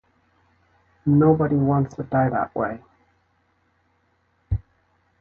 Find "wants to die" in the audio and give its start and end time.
1.57-2.27